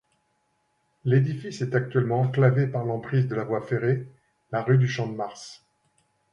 L'édifice 1.05 1.61
est 1.61 1.75
actuellement 1.75 2.21
enclavé 2.21 2.65
par 2.65 2.85
l'emprise 2.85 3.27
de 3.27 3.35
la 3.35 3.43
voie 3.43 3.61
ferrée, 3.61 4.07
la 4.51 4.63
rue 4.63 4.79
du 4.79 4.87
Champ-de-Mars. 4.87 5.63